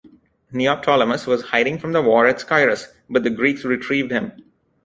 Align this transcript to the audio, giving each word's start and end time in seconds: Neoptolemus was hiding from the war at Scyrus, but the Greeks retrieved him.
Neoptolemus 0.51 1.27
was 1.27 1.43
hiding 1.49 1.77
from 1.77 1.91
the 1.91 2.01
war 2.01 2.25
at 2.25 2.37
Scyrus, 2.39 2.87
but 3.07 3.21
the 3.21 3.29
Greeks 3.29 3.63
retrieved 3.63 4.09
him. 4.09 4.31